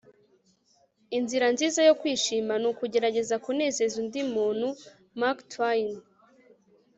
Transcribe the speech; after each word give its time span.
inzira 1.17 1.47
nziza 1.53 1.79
yo 1.87 1.93
kwishima 1.99 2.53
ni 2.57 2.67
ukugerageza 2.71 3.35
kunezeza 3.43 3.95
undi 4.01 4.21
muntu- 4.33 4.67
mark 5.19 5.37
twain 5.51 5.89